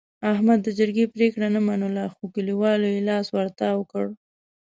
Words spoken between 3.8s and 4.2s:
کړ.